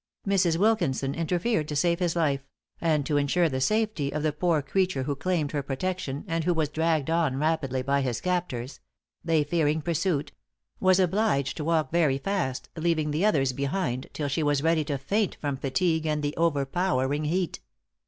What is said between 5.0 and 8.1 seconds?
who claimed her protection, and who was dragged on rapidly by